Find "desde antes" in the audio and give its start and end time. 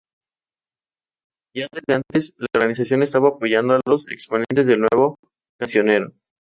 1.71-2.33